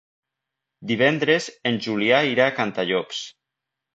Divendres 0.91 1.49
en 1.71 1.77
Julià 1.87 2.21
irà 2.31 2.47
a 2.53 2.57
Cantallops. 2.61 3.23